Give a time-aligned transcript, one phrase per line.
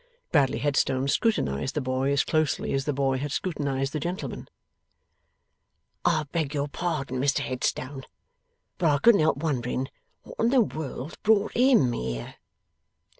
[0.31, 4.49] Bradley Headstone scrutinized the boy as closely as the boy had scrutinized the gentleman.
[6.05, 8.05] 'I beg your pardon, Mr Headstone,
[8.79, 9.89] but I couldn't help wondering
[10.23, 12.33] what in the world brought HIM here!